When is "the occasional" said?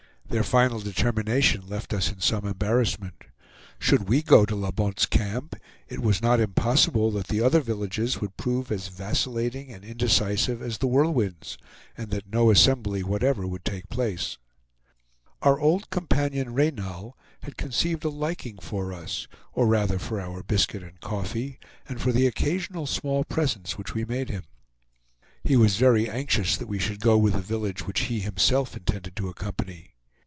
22.13-22.87